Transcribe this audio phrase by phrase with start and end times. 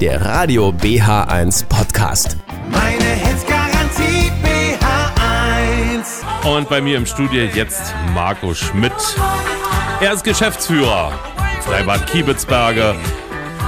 [0.00, 2.38] der Radio BH1 Podcast.
[2.70, 6.56] Meine Hits Garantie BH1.
[6.56, 8.94] Und bei mir im Studio jetzt Marco Schmidt.
[10.00, 11.12] Er ist Geschäftsführer
[11.60, 12.94] Freibad Kiebitzberge,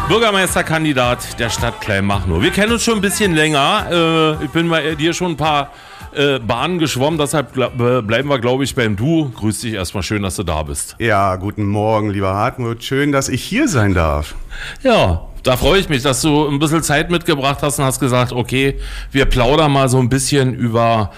[0.08, 2.40] Bürgermeisterkandidat der Stadt Kleinmachnow.
[2.40, 3.86] Wir kennen uns schon ein bisschen länger.
[3.90, 5.70] Äh, ich bin bei dir schon ein paar
[6.14, 9.30] äh, Bahnen geschwommen, deshalb bleiben wir, glaube ich, beim Du.
[9.30, 10.96] Grüß dich erstmal, schön, dass du da bist.
[10.98, 12.82] Ja, guten Morgen, lieber Hartmut.
[12.82, 14.34] Schön, dass ich hier sein darf.
[14.82, 18.32] Ja, da freue ich mich, dass du ein bisschen Zeit mitgebracht hast und hast gesagt,
[18.32, 18.78] okay,
[19.10, 21.10] wir plaudern mal so ein bisschen über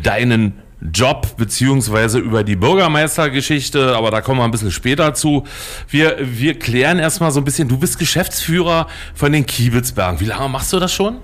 [0.00, 5.44] deinen Job beziehungsweise über die Bürgermeistergeschichte, aber da kommen wir ein bisschen später zu.
[5.88, 10.18] Wir, wir klären erstmal so ein bisschen, du bist Geschäftsführer von den Kiebitzbergen.
[10.20, 11.18] Wie lange machst du das schon?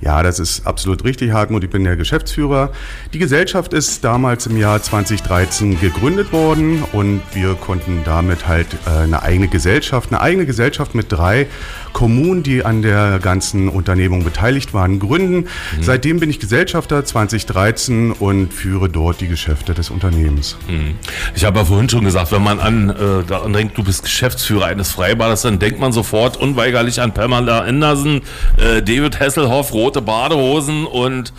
[0.00, 1.62] Ja, das ist absolut richtig, Hartmut.
[1.62, 2.72] Ich bin der Geschäftsführer.
[3.12, 9.02] Die Gesellschaft ist damals im Jahr 2013 gegründet worden und wir konnten damit halt äh,
[9.02, 11.48] eine eigene Gesellschaft, eine eigene Gesellschaft mit drei
[11.92, 15.36] Kommunen, die an der ganzen Unternehmung beteiligt waren, gründen.
[15.36, 15.82] Mhm.
[15.82, 20.56] Seitdem bin ich Gesellschafter 2013 und führe dort die Geschäfte des Unternehmens.
[20.68, 20.94] Mhm.
[21.34, 24.66] Ich habe ja vorhin schon gesagt, wenn man an äh, daran denkt, du bist Geschäftsführer
[24.66, 28.22] eines Freibades, dann denkt man sofort unweigerlich an Pamela Anderson,
[28.56, 31.32] äh, David Hasselhoff, Roth rote Badehosen und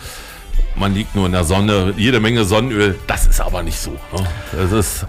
[0.76, 2.98] man liegt nur in der Sonne, jede Menge Sonnenöl.
[3.06, 3.92] Das ist aber nicht so.
[3.92, 4.26] Ne?
[4.52, 5.06] Das ist.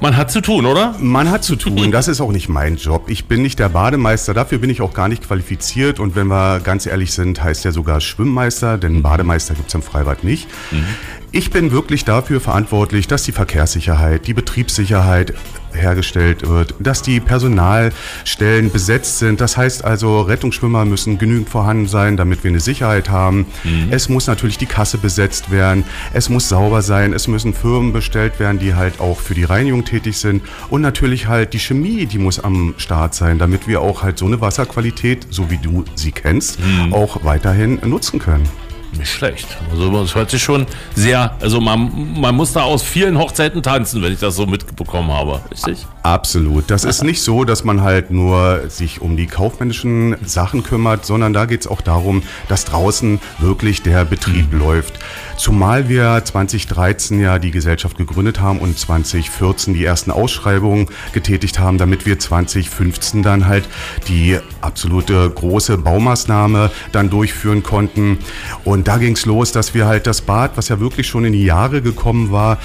[0.00, 0.94] Man hat zu tun, oder?
[1.00, 1.90] Man hat zu tun.
[1.90, 3.10] Das ist auch nicht mein Job.
[3.10, 4.32] Ich bin nicht der Bademeister.
[4.32, 5.98] Dafür bin ich auch gar nicht qualifiziert.
[5.98, 9.82] Und wenn wir ganz ehrlich sind, heißt er sogar Schwimmmeister, denn Bademeister gibt es im
[9.82, 10.46] Freibad nicht.
[10.70, 10.84] Mhm.
[11.30, 15.34] Ich bin wirklich dafür verantwortlich, dass die Verkehrssicherheit, die Betriebssicherheit
[15.72, 19.40] hergestellt wird, dass die Personalstellen besetzt sind.
[19.40, 23.46] Das heißt also, Rettungsschwimmer müssen genügend vorhanden sein, damit wir eine Sicherheit haben.
[23.62, 23.88] Mhm.
[23.90, 25.84] Es muss natürlich die Kasse besetzt werden.
[26.14, 27.12] Es muss sauber sein.
[27.12, 30.42] Es müssen Firmen bestellt werden, die halt auch für die Reinigung tätig sind.
[30.70, 34.24] Und natürlich halt die Chemie, die muss am Start sein, damit wir auch halt so
[34.24, 36.94] eine Wasserqualität, so wie du sie kennst, mhm.
[36.94, 38.48] auch weiterhin nutzen können.
[38.96, 39.46] Nicht schlecht.
[39.70, 44.02] Also es hört sich schon sehr, also man, man muss da aus vielen Hochzeiten tanzen,
[44.02, 45.86] wenn ich das so mitbekommen habe, richtig?
[46.02, 46.70] Absolut.
[46.70, 51.32] Das ist nicht so, dass man halt nur sich um die kaufmännischen Sachen kümmert, sondern
[51.32, 54.58] da geht es auch darum, dass draußen wirklich der Betrieb mhm.
[54.58, 54.98] läuft.
[55.36, 61.78] Zumal wir 2013 ja die Gesellschaft gegründet haben und 2014 die ersten Ausschreibungen getätigt haben,
[61.78, 63.68] damit wir 2015 dann halt
[64.08, 68.18] die absolute große Baumaßnahme dann durchführen konnten.
[68.64, 71.32] Und da ging es los, dass wir halt das Bad, was ja wirklich schon in
[71.32, 72.58] die Jahre gekommen war,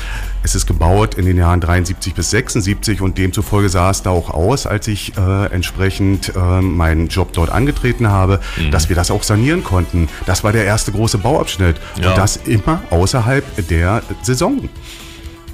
[0.43, 4.29] es ist gebaut in den Jahren 73 bis 76 und demzufolge sah es da auch
[4.29, 8.71] aus, als ich äh, entsprechend äh, meinen Job dort angetreten habe, mhm.
[8.71, 10.09] dass wir das auch sanieren konnten.
[10.25, 12.09] Das war der erste große Bauabschnitt ja.
[12.09, 14.69] und das immer außerhalb der Saison.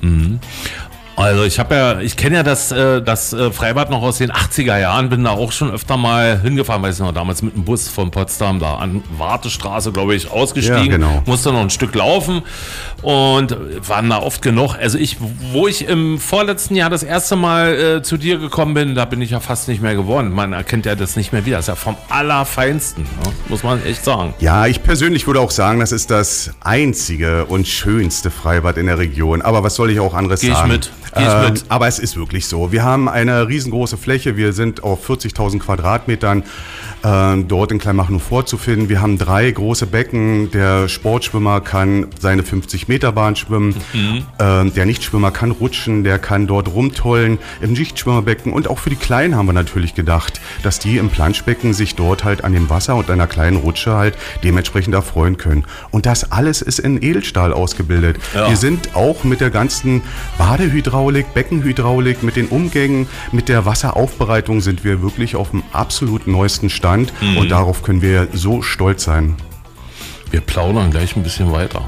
[0.01, 0.39] Mhm.
[1.19, 4.31] Also ich habe ja, ich kenne ja das, äh, das äh, Freibad noch aus den
[4.31, 7.65] 80er Jahren, bin da auch schon öfter mal hingefahren, weiß ich noch, damals mit dem
[7.65, 11.21] Bus von Potsdam da an Wartestraße, glaube ich, ausgestiegen, ja, genau.
[11.25, 12.43] musste noch ein Stück laufen
[13.01, 14.75] und waren da oft genug.
[14.75, 15.17] Also ich,
[15.51, 19.21] wo ich im vorletzten Jahr das erste Mal äh, zu dir gekommen bin, da bin
[19.21, 20.31] ich ja fast nicht mehr geworden.
[20.31, 21.57] Man erkennt ja das nicht mehr wieder.
[21.57, 23.33] Das ist ja vom Allerfeinsten, ne?
[23.49, 24.33] muss man echt sagen.
[24.39, 28.99] Ja, ich persönlich würde auch sagen, das ist das einzige und schönste Freibad in der
[28.99, 29.41] Region.
[29.41, 30.71] Aber was soll ich auch anderes Geh sagen?
[30.71, 30.91] Ich mit.
[31.15, 32.71] Ähm, aber es ist wirklich so.
[32.71, 34.37] Wir haben eine riesengroße Fläche.
[34.37, 36.43] Wir sind auf 40.000 Quadratmetern
[37.01, 38.89] dort in Kleinmachnow vorzufinden.
[38.89, 40.51] Wir haben drei große Becken.
[40.51, 43.75] Der Sportschwimmer kann seine 50-Meter-Bahn schwimmen.
[43.93, 44.23] Mhm.
[44.37, 46.03] Äh, der Nichtschwimmer kann rutschen.
[46.03, 48.51] Der kann dort rumtollen im Schichtschwimmerbecken.
[48.51, 52.23] Und auch für die Kleinen haben wir natürlich gedacht, dass die im Planschbecken sich dort
[52.23, 55.65] halt an dem Wasser und einer kleinen Rutsche halt dementsprechend erfreuen können.
[55.91, 58.17] Und das alles ist in Edelstahl ausgebildet.
[58.33, 58.49] Ja.
[58.49, 60.01] Wir sind auch mit der ganzen
[60.37, 66.69] Badehydraulik, Beckenhydraulik, mit den Umgängen, mit der Wasseraufbereitung sind wir wirklich auf dem absolut neuesten
[66.69, 66.88] Stand.
[66.89, 67.37] Stand mhm.
[67.37, 69.35] und darauf können wir so stolz sein.
[70.31, 71.87] Wir plaudern gleich ein bisschen weiter.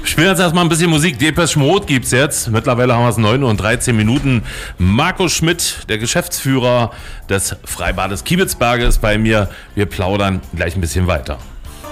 [0.00, 1.18] Wir spielen jetzt erstmal ein bisschen Musik.
[1.18, 2.50] Depeche Mode gibt es jetzt.
[2.50, 4.42] Mittlerweile haben wir es 9 und 13 Minuten.
[4.78, 6.90] Marco Schmidt, der Geschäftsführer
[7.28, 9.48] des Freibades Kiebitzberge, ist bei mir.
[9.74, 11.38] Wir plaudern gleich ein bisschen weiter.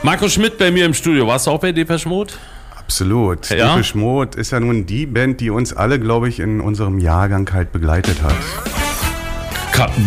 [0.02, 1.26] Marco Schmidt bei mir im Studio.
[1.26, 2.32] Warst du auch bei Depeche Mode?
[2.76, 3.50] Absolut.
[3.50, 3.74] Ja?
[3.74, 7.50] Depeche Mode ist ja nun die Band, die uns alle, glaube ich, in unserem Jahrgang
[7.52, 8.36] halt begleitet hat.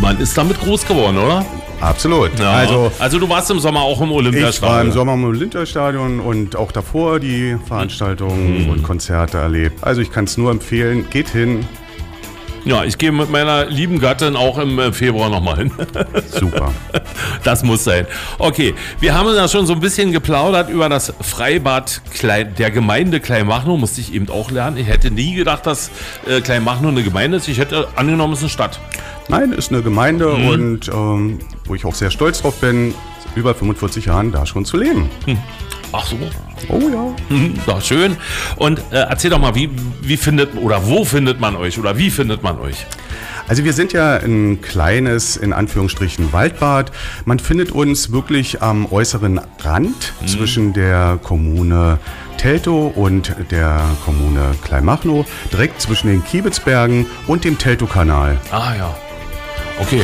[0.01, 1.43] Man ist damit groß geworden, oder?
[1.83, 2.39] Absolut.
[2.39, 2.51] Ja.
[2.51, 4.53] Also, also du warst im Sommer auch im Olympiastadion.
[4.53, 8.69] Ich war im Sommer im Olympiastadion und auch davor die Veranstaltungen mhm.
[8.69, 9.83] und Konzerte erlebt.
[9.83, 11.65] Also ich kann es nur empfehlen, geht hin.
[12.65, 15.71] Ja, ich gehe mit meiner lieben Gattin auch im äh, Februar nochmal hin.
[16.31, 16.71] Super.
[17.43, 18.07] Das muss sein.
[18.39, 23.77] Okay, wir haben ja schon so ein bisschen geplaudert über das Freibad der Gemeinde Kleinmachnow.
[23.77, 24.77] Musste ich eben auch lernen.
[24.77, 25.91] Ich hätte nie gedacht, dass
[26.25, 27.49] äh, Kleinmachnow eine Gemeinde ist.
[27.49, 28.79] Ich hätte angenommen, es ist eine Stadt.
[29.27, 30.47] Nein, ist eine Gemeinde mhm.
[30.47, 32.93] und ähm, wo ich auch sehr stolz drauf bin.
[33.35, 35.09] über 45 Jahren da schon zu leben.
[35.91, 36.17] Ach so.
[36.69, 37.15] Oh ja.
[37.29, 38.15] Hm, Doch, schön.
[38.57, 39.69] Und äh, erzähl doch mal, wie,
[40.01, 42.85] wie findet oder wo findet man euch oder wie findet man euch?
[43.47, 46.91] Also wir sind ja ein kleines, in Anführungsstrichen, Waldbad.
[47.25, 51.99] Man findet uns wirklich am äußeren Rand zwischen der Kommune
[52.37, 58.37] Teltow und der Kommune Kleinmachnow, direkt zwischen den Kiebitzbergen und dem Teltow-Kanal.
[58.51, 58.95] Ah ja.
[59.79, 60.03] Okay.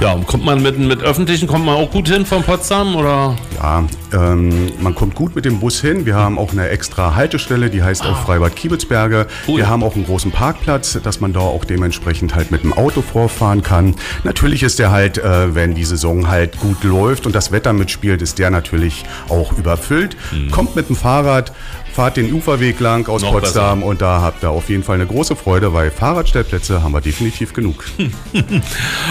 [0.00, 3.36] Ja, und kommt man mit, mit öffentlichen, kommt man auch gut hin von Potsdam oder?
[3.56, 6.06] Ja, ähm, man kommt gut mit dem Bus hin.
[6.06, 9.28] Wir haben auch eine extra Haltestelle, die heißt auch Freibad Kiebitzberge.
[9.46, 9.58] Cool.
[9.58, 13.00] Wir haben auch einen großen Parkplatz, dass man da auch dementsprechend halt mit dem Auto
[13.00, 13.94] vorfahren kann.
[14.24, 18.22] Natürlich ist der halt, äh, wenn die Saison halt gut läuft und das Wetter mitspielt,
[18.22, 20.16] ist der natürlich auch überfüllt.
[20.32, 20.50] Mhm.
[20.50, 21.52] Kommt mit dem Fahrrad,
[21.94, 25.06] fahrt den Uferweg lang aus Noch Potsdam und da habt ihr auf jeden Fall eine
[25.06, 27.84] große Freude, weil Fahrradstellplätze haben wir definitiv genug.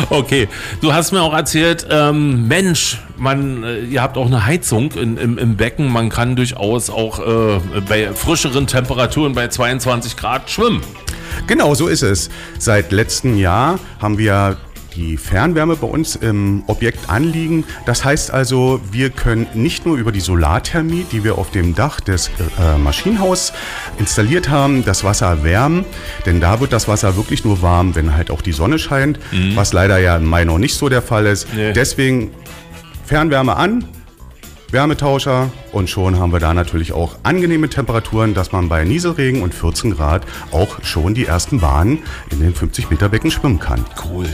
[0.10, 0.48] Okay,
[0.82, 5.18] du hast mir auch erzählt, ähm, Mensch, man, äh, ihr habt auch eine Heizung in,
[5.18, 5.92] im, im Becken.
[5.92, 10.82] Man kann durchaus auch äh, bei frischeren Temperaturen bei 22 Grad schwimmen.
[11.48, 12.30] Genau, so ist es.
[12.58, 14.58] Seit letztem Jahr haben wir
[14.96, 17.64] die Fernwärme bei uns im Objekt anliegen.
[17.86, 22.00] Das heißt also, wir können nicht nur über die Solarthermie, die wir auf dem Dach
[22.00, 22.30] des
[22.60, 23.54] äh, Maschinenhaus
[23.98, 25.86] installiert haben, das Wasser wärmen.
[26.26, 29.20] Denn da wird das Wasser wirklich nur warm, wenn halt auch die Sonne scheint,
[29.56, 31.48] was leider ja im Mai noch nicht so der Fall ist.
[31.54, 31.74] Nee.
[31.74, 32.32] Deswegen
[33.06, 33.86] Fernwärme an,
[34.72, 39.54] Wärmetauscher und schon haben wir da natürlich auch angenehme Temperaturen, dass man bei Nieselregen und
[39.54, 42.00] 14 Grad auch schon die ersten Bahnen
[42.30, 43.86] in den 50 Meter Becken schwimmen kann.
[44.06, 44.28] Cool.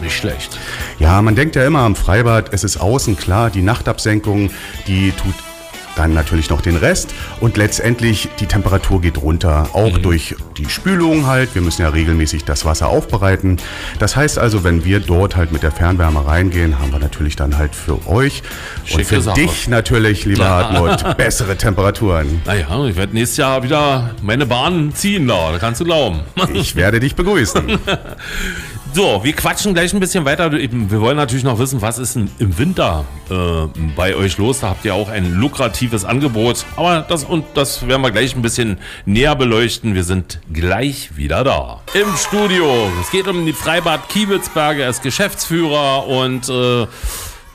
[0.00, 0.58] Nicht schlecht.
[0.98, 4.50] Ja, man denkt ja immer am Freibad, es ist außen klar, die Nachtabsenkung,
[4.86, 5.34] die tut
[5.98, 11.26] dann natürlich noch den Rest und letztendlich die Temperatur geht runter, auch durch die Spülung
[11.26, 11.54] halt.
[11.54, 13.56] Wir müssen ja regelmäßig das Wasser aufbereiten.
[13.98, 17.58] Das heißt also, wenn wir dort halt mit der Fernwärme reingehen, haben wir natürlich dann
[17.58, 18.42] halt für euch
[18.82, 19.40] und Schicke für Sache.
[19.40, 20.48] dich natürlich, lieber.
[20.48, 22.42] Hartmut, bessere Temperaturen.
[22.46, 26.20] Naja, ich werde nächstes Jahr wieder meine Bahn ziehen da, da kannst du glauben.
[26.54, 27.78] Ich werde dich begrüßen.
[28.94, 30.50] So, wir quatschen gleich ein bisschen weiter.
[30.50, 33.34] Wir wollen natürlich noch wissen, was ist denn im Winter äh,
[33.94, 34.60] bei euch los?
[34.60, 36.64] Da habt ihr auch ein lukratives Angebot.
[36.74, 39.94] Aber das und das werden wir gleich ein bisschen näher beleuchten.
[39.94, 41.80] Wir sind gleich wieder da.
[41.94, 42.90] Im Studio.
[43.00, 44.82] Es geht um die Freibad Kiebitzberge.
[44.82, 46.86] Er ist Geschäftsführer und äh,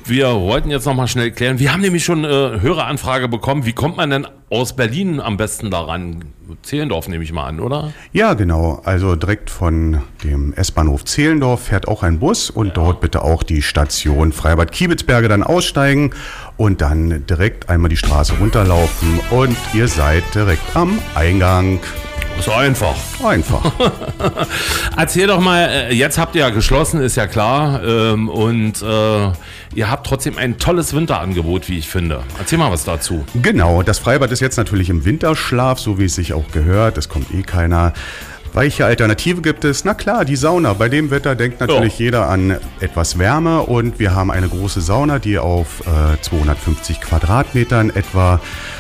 [0.06, 1.60] wir wollten jetzt noch mal schnell klären.
[1.60, 3.66] Wir haben nämlich schon äh, Höreranfrage bekommen.
[3.66, 6.26] Wie kommt man denn aus Berlin am besten daran?
[6.62, 7.92] Zehlendorf nehme ich mal an, oder?
[8.12, 8.82] Ja, genau.
[8.86, 13.64] Also direkt von dem S-Bahnhof Zehlendorf fährt auch ein Bus und dort bitte auch die
[13.64, 16.12] Station Freibad Kiebitzberge dann aussteigen
[16.58, 21.80] und dann direkt einmal die Straße runterlaufen und ihr seid direkt am Eingang.
[22.40, 22.96] Ist einfach.
[23.24, 23.72] Einfach.
[24.98, 27.82] Erzähl doch mal, äh, jetzt habt ihr ja geschlossen, ist ja klar.
[27.84, 29.32] ähm, Und äh,
[29.76, 32.22] ihr habt trotzdem ein tolles Winterangebot, wie ich finde.
[32.38, 33.24] Erzähl mal was dazu.
[33.42, 36.98] Genau, das Freibad ist jetzt natürlich im Winterschlaf, so wie es sich auch gehört.
[36.98, 37.94] Es kommt eh keiner.
[38.56, 39.84] Welche Alternative gibt es?
[39.84, 40.74] Na klar, die Sauna.
[40.74, 42.06] Bei dem Wetter denkt natürlich Ja.
[42.06, 47.90] jeder an etwas Wärme und wir haben eine große Sauna, die auf äh, 250 Quadratmetern
[47.90, 48.40] etwa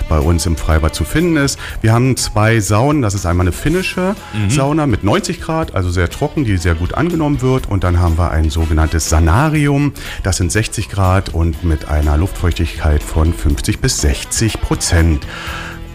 [0.09, 1.57] bei uns im Freibad zu finden ist.
[1.81, 3.01] Wir haben zwei Saunen.
[3.01, 4.15] Das ist einmal eine finnische
[4.47, 7.67] Sauna mit 90 Grad, also sehr trocken, die sehr gut angenommen wird.
[7.67, 9.93] Und dann haben wir ein sogenanntes Sanarium.
[10.21, 15.25] Das sind 60 Grad und mit einer Luftfeuchtigkeit von 50 bis 60 Prozent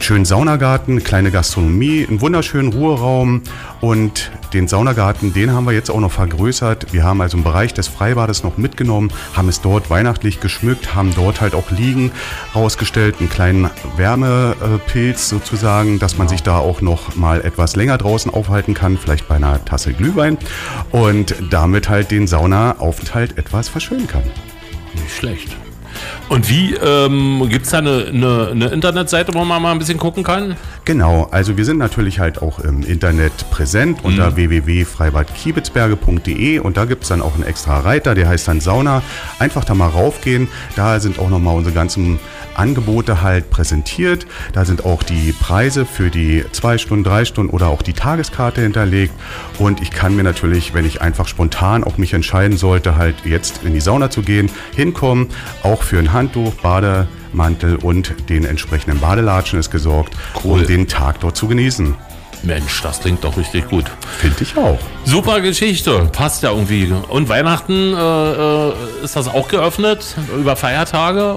[0.01, 3.43] schönen Saunagarten, kleine Gastronomie, einen wunderschönen Ruheraum
[3.81, 6.93] und den Saunagarten, den haben wir jetzt auch noch vergrößert.
[6.93, 11.15] Wir haben also einen Bereich des Freibades noch mitgenommen, haben es dort weihnachtlich geschmückt, haben
[11.15, 12.13] dort halt auch Liegen
[12.55, 18.33] rausgestellt, einen kleinen Wärmepilz sozusagen, dass man sich da auch noch mal etwas länger draußen
[18.33, 20.39] aufhalten kann, vielleicht bei einer Tasse Glühwein
[20.91, 24.25] und damit halt den Saunaaufenthalt etwas verschönen kann.
[24.95, 25.57] Nicht schlecht.
[26.29, 29.97] Und wie, ähm, gibt es da eine, eine, eine Internetseite, wo man mal ein bisschen
[29.99, 30.57] gucken kann?
[30.85, 37.05] Genau, also wir sind natürlich halt auch im Internet präsent unter www.freibadkiebitzberge.de und da gibt
[37.05, 39.03] es dann auch einen extra Reiter, der heißt dann Sauna.
[39.39, 42.19] Einfach da mal raufgehen, da sind auch nochmal unsere ganzen
[42.59, 44.27] Angebote halt präsentiert.
[44.53, 48.61] Da sind auch die Preise für die zwei Stunden, drei Stunden oder auch die Tageskarte
[48.61, 49.13] hinterlegt.
[49.59, 53.61] Und ich kann mir natürlich, wenn ich einfach spontan auch mich entscheiden sollte, halt jetzt
[53.65, 55.29] in die Sauna zu gehen, hinkommen.
[55.63, 60.61] Auch für ein Handtuch, Bademantel und den entsprechenden Badelatschen ist gesorgt, Cool.
[60.61, 61.95] um den Tag dort zu genießen.
[62.45, 63.87] Mensch, das klingt doch richtig gut.
[64.19, 64.79] Finde ich auch.
[65.05, 66.93] Super Geschichte, passt ja irgendwie.
[67.09, 68.73] Und Weihnachten, äh, äh,
[69.03, 71.37] ist das auch geöffnet über Feiertage?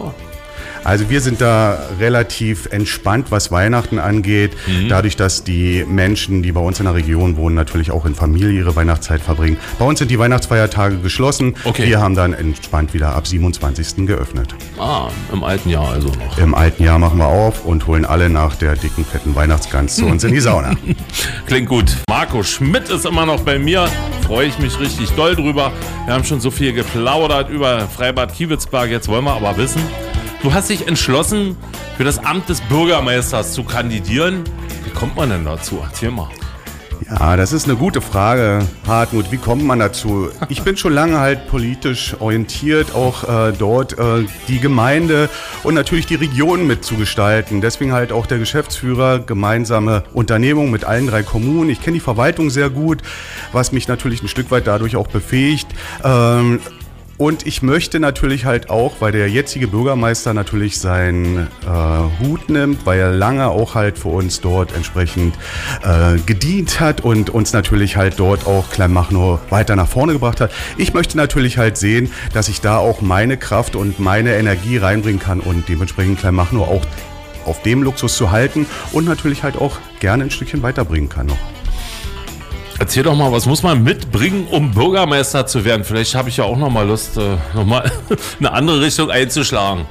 [0.84, 4.52] Also wir sind da relativ entspannt, was Weihnachten angeht.
[4.66, 4.90] Mhm.
[4.90, 8.52] Dadurch, dass die Menschen, die bei uns in der Region wohnen, natürlich auch in Familie
[8.52, 9.58] ihre Weihnachtszeit verbringen.
[9.78, 11.56] Bei uns sind die Weihnachtsfeiertage geschlossen.
[11.66, 11.86] Okay.
[11.86, 14.08] Wir haben dann entspannt wieder ab 27.
[14.08, 14.56] geöffnet.
[14.80, 16.38] Ah, im alten Jahr also noch.
[16.38, 20.06] Im alten Jahr machen wir auf und holen alle nach der dicken, fetten Weihnachtsgans zu
[20.06, 20.72] uns in die Sauna.
[21.46, 21.98] Klingt gut.
[22.10, 23.88] Marco Schmidt ist immer noch bei mir.
[24.26, 25.72] Freue ich mich richtig doll drüber.
[26.06, 28.90] Wir haben schon so viel geplaudert über Freibad Kiewitzberg.
[28.90, 29.82] Jetzt wollen wir aber wissen,
[30.44, 31.58] du hast dich entschlossen,
[31.98, 34.44] für das Amt des Bürgermeisters zu kandidieren.
[34.84, 35.80] Wie kommt man denn dazu?
[35.84, 36.30] Erzähl mal.
[37.10, 39.32] Ja, das ist eine gute Frage, Hartmut.
[39.32, 40.30] Wie kommt man dazu?
[40.48, 45.30] Ich bin schon lange halt politisch orientiert, auch äh, dort äh, die Gemeinde
[45.64, 47.60] und natürlich die Region mitzugestalten.
[47.60, 51.70] Deswegen halt auch der Geschäftsführer, gemeinsame Unternehmung mit allen drei Kommunen.
[51.70, 53.02] Ich kenne die Verwaltung sehr gut,
[53.52, 55.68] was mich natürlich ein Stück weit dadurch auch befähigt.
[56.06, 56.62] Ähm,
[57.22, 62.84] und ich möchte natürlich halt auch, weil der jetzige Bürgermeister natürlich seinen äh, Hut nimmt,
[62.88, 65.36] weil er lange auch halt für uns dort entsprechend
[65.84, 70.52] äh, gedient hat und uns natürlich halt dort auch Kleinmachnow weiter nach vorne gebracht hat.
[70.78, 75.22] Ich möchte natürlich halt sehen, dass ich da auch meine Kraft und meine Energie reinbringen
[75.22, 76.82] kann und dementsprechend Kleinmachnow auch
[77.46, 81.61] auf dem Luxus zu halten und natürlich halt auch gerne ein Stückchen weiterbringen kann noch.
[82.82, 85.84] Erzähl doch mal, was muss man mitbringen, um Bürgermeister zu werden?
[85.84, 87.92] Vielleicht habe ich ja auch noch mal Lust, äh, noch mal
[88.40, 89.86] eine andere Richtung einzuschlagen.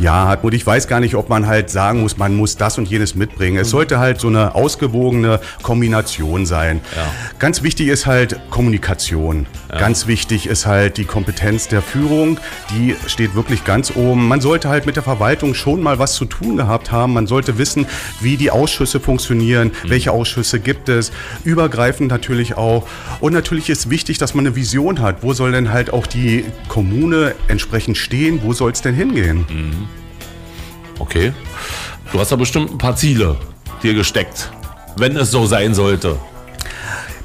[0.00, 2.88] Ja, Hartmut, ich weiß gar nicht, ob man halt sagen muss, man muss das und
[2.88, 3.58] jenes mitbringen.
[3.58, 6.80] Es sollte halt so eine ausgewogene Kombination sein.
[6.94, 7.10] Ja.
[7.38, 9.46] Ganz wichtig ist halt Kommunikation.
[9.68, 12.38] Ganz wichtig ist halt die Kompetenz der Führung.
[12.70, 14.28] Die steht wirklich ganz oben.
[14.28, 17.12] Man sollte halt mit der Verwaltung schon mal was zu tun gehabt haben.
[17.12, 17.86] Man sollte wissen,
[18.20, 21.12] wie die Ausschüsse funktionieren, welche Ausschüsse gibt es.
[21.44, 22.86] Übergreifend natürlich auch.
[23.20, 25.22] Und natürlich ist wichtig, dass man eine Vision hat.
[25.22, 28.40] Wo soll denn halt auch die Kommune entsprechend stehen?
[28.42, 29.87] Wo soll es denn hingehen?
[30.98, 31.32] Okay.
[32.12, 33.36] Du hast da bestimmt ein paar Ziele
[33.82, 34.50] dir gesteckt,
[34.96, 36.16] wenn es so sein sollte.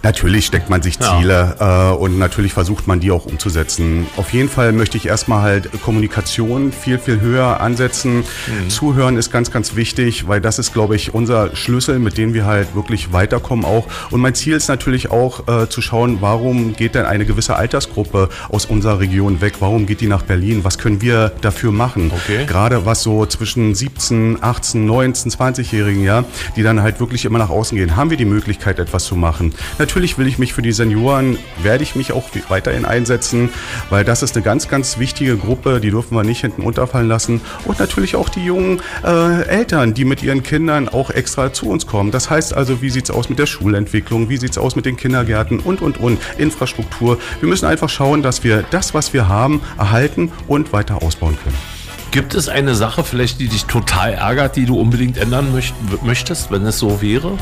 [0.03, 1.17] Natürlich steckt man sich Ja.
[1.17, 4.05] Ziele äh, und natürlich versucht man die auch umzusetzen.
[4.17, 8.25] Auf jeden Fall möchte ich erstmal halt Kommunikation viel, viel höher ansetzen.
[8.67, 12.45] Zuhören ist ganz, ganz wichtig, weil das ist, glaube ich, unser Schlüssel, mit dem wir
[12.45, 13.87] halt wirklich weiterkommen auch.
[14.11, 18.27] Und mein Ziel ist natürlich auch äh, zu schauen, warum geht denn eine gewisse Altersgruppe
[18.49, 19.53] aus unserer Region weg?
[19.61, 20.65] Warum geht die nach Berlin?
[20.65, 22.11] Was können wir dafür machen?
[22.13, 22.45] Okay.
[22.45, 26.25] Gerade was so zwischen 17, 18, 19, 20-Jährigen, ja,
[26.57, 27.95] die dann halt wirklich immer nach außen gehen.
[27.95, 29.53] Haben wir die Möglichkeit, etwas zu machen?
[29.79, 33.49] Natürlich will ich mich für die Senioren, werde ich mich auch weiterhin einsetzen,
[33.89, 37.41] weil das ist eine ganz, ganz wichtige Gruppe, die dürfen wir nicht hinten unterfallen lassen.
[37.65, 41.85] Und natürlich auch die jungen äh, Eltern, die mit ihren Kindern auch extra zu uns
[41.85, 42.11] kommen.
[42.11, 44.29] Das heißt also, wie sieht's aus mit der Schulentwicklung?
[44.29, 45.59] Wie sieht's aus mit den Kindergärten?
[45.59, 46.19] Und, und, und.
[46.37, 47.19] Infrastruktur.
[47.39, 51.57] Wir müssen einfach schauen, dass wir das, was wir haben, erhalten und weiter ausbauen können.
[52.11, 55.73] Gibt es eine Sache vielleicht, die dich total ärgert, die du unbedingt ändern möcht
[56.03, 57.37] möchtest, wenn es so wäre?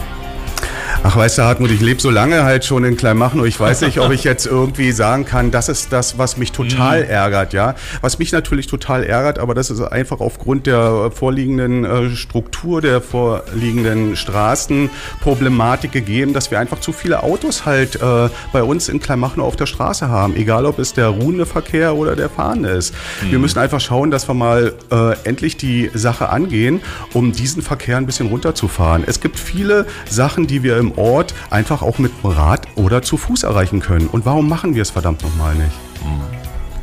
[1.04, 3.46] Ach, weißt du, Hartmut, ich lebe so lange halt schon in Kleinmachnow.
[3.46, 7.02] Ich weiß nicht, ob ich jetzt irgendwie sagen kann, das ist das, was mich total
[7.04, 7.74] ärgert, ja.
[8.02, 13.02] Was mich natürlich total ärgert, aber das ist einfach aufgrund der vorliegenden äh, Struktur, der
[13.02, 19.48] vorliegenden Straßenproblematik gegeben, dass wir einfach zu viele Autos halt äh, bei uns in Kleinmachnow
[19.48, 20.36] auf der Straße haben.
[20.36, 22.94] Egal, ob es der ruhende Verkehr oder der fahrende ist.
[23.28, 26.80] Wir müssen einfach schauen, dass wir mal äh, endlich die Sache angehen,
[27.14, 29.04] um diesen Verkehr ein bisschen runterzufahren.
[29.08, 33.18] Es gibt viele Sachen, die wir im Ort einfach auch mit dem Rad oder zu
[33.18, 34.08] Fuß erreichen können.
[34.08, 35.72] Und warum machen wir es verdammt nochmal nicht?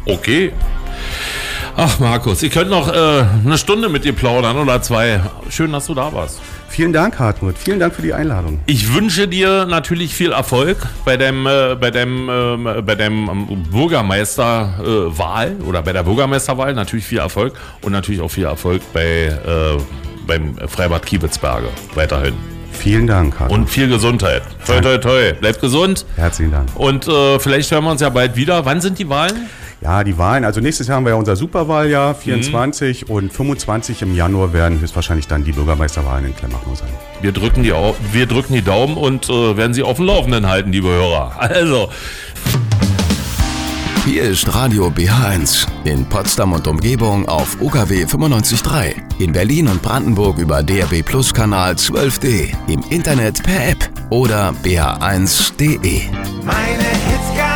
[0.06, 0.52] Okay.
[1.80, 5.20] Ach, Markus, ich könnte noch äh, eine Stunde mit dir plaudern oder zwei.
[5.48, 6.40] Schön, dass du da warst.
[6.68, 7.56] Vielen Dank, Hartmut.
[7.56, 8.58] Vielen Dank für die Einladung.
[8.66, 13.62] Ich wünsche dir natürlich viel Erfolg bei deinem, äh, bei deinem, ähm, bei deinem ähm,
[13.70, 16.74] Bürgermeisterwahl äh, oder bei der Bürgermeisterwahl.
[16.74, 19.76] Natürlich viel Erfolg und natürlich auch viel Erfolg bei, äh,
[20.26, 22.57] beim Freibad Kiewitzberge weiterhin.
[22.78, 23.58] Vielen Dank, Hartmut.
[23.58, 24.42] Und viel Gesundheit.
[24.66, 25.32] Toi, toi, toi.
[25.40, 26.06] Bleib gesund.
[26.16, 26.68] Herzlichen Dank.
[26.74, 28.64] Und äh, vielleicht hören wir uns ja bald wieder.
[28.64, 29.48] Wann sind die Wahlen?
[29.80, 34.14] Ja, die Wahlen, also nächstes Jahr haben wir ja unser Superwahljahr, 24 und 25 im
[34.16, 36.88] Januar werden höchstwahrscheinlich dann die Bürgermeisterwahlen in Klemmachnow sein.
[37.20, 37.72] Wir drücken die,
[38.12, 41.32] wir drücken die Daumen und äh, werden Sie auf dem Laufenden halten, liebe Hörer.
[41.38, 41.90] Also,
[44.08, 48.94] Hier ist Radio BH1 in Potsdam und Umgebung auf UKW 95.3.
[49.18, 52.54] In Berlin und Brandenburg über DRB Plus Kanal 12D.
[52.68, 56.00] Im Internet per App oder bh1.de.
[56.42, 57.47] Meine Hits